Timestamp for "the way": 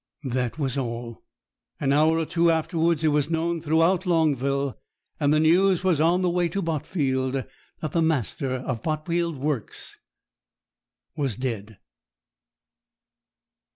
6.23-6.49